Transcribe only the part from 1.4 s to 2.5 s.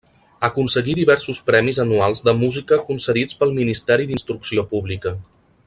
premis anuals de